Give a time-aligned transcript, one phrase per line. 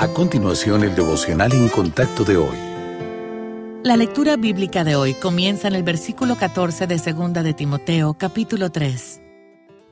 [0.00, 2.56] A continuación, el devocional en contacto de hoy.
[3.84, 8.70] La lectura bíblica de hoy comienza en el versículo 14 de 2 de Timoteo, capítulo
[8.72, 9.20] 3.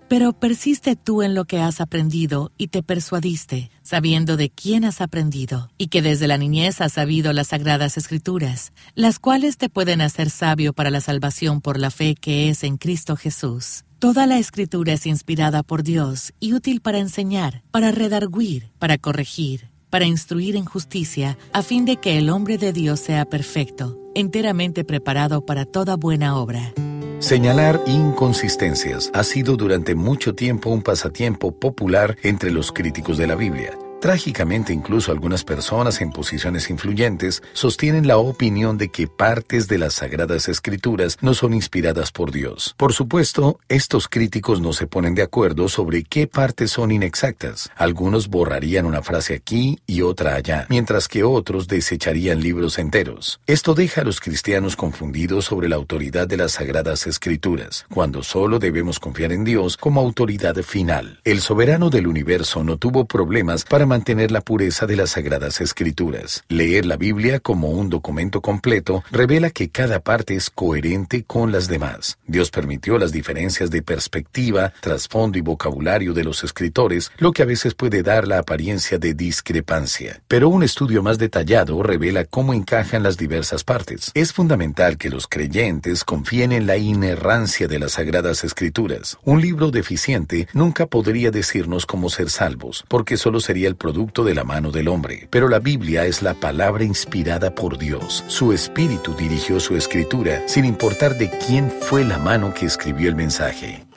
[0.09, 5.03] Pero persiste tú en lo que has aprendido y te persuadiste, sabiendo de quién has
[5.03, 10.01] aprendido, y que desde la niñez has sabido las sagradas escrituras, las cuales te pueden
[10.01, 13.85] hacer sabio para la salvación por la fe que es en Cristo Jesús.
[13.99, 19.69] Toda la escritura es inspirada por Dios y útil para enseñar, para redarguir, para corregir
[19.91, 24.85] para instruir en justicia, a fin de que el hombre de Dios sea perfecto, enteramente
[24.85, 26.73] preparado para toda buena obra.
[27.21, 33.35] Señalar inconsistencias ha sido durante mucho tiempo un pasatiempo popular entre los críticos de la
[33.35, 33.77] Biblia.
[34.01, 39.95] Trágicamente, incluso algunas personas en posiciones influyentes sostienen la opinión de que partes de las
[39.95, 42.77] Sagradas Escrituras no son inspiradas por Dios.
[42.77, 47.73] Por supuesto, estos críticos no se ponen de acuerdo sobre qué partes son inexactas.
[47.75, 53.41] Algunos borrarían una frase aquí y otra allá, mientras que otros desecharían libros enteros.
[53.49, 58.61] Esto deja a los cristianos confundidos sobre la autoridad de las Sagradas Escrituras, cuando solo
[58.61, 61.19] debemos confiar en Dios como autoridad final.
[61.25, 66.45] El soberano del universo no tuvo problemas para mantener la pureza de las Sagradas Escrituras.
[66.49, 71.67] Leer la Biblia como un documento completo revela que cada parte es coherente con las
[71.67, 72.19] demás.
[72.27, 77.47] Dios permitió las diferencias de perspectiva, trasfondo y vocabulario de los escritores, lo que a
[77.47, 80.21] veces puede dar la apariencia de discrepancia.
[80.29, 84.11] Pero un estudio más detallado revela cómo encajan las diversas partes.
[84.15, 89.19] Es fundamental que los creyentes confíen en la inerrancia de las Sagradas Escrituras.
[89.25, 94.35] Un libro deficiente nunca podría decirnos cómo ser salvos, porque solo sería el producto de
[94.35, 98.25] la mano del hombre, pero la Biblia es la palabra inspirada por Dios.
[98.27, 103.17] Su espíritu dirigió su escritura sin importar de quién fue la mano que escribió el
[103.17, 103.88] mensaje.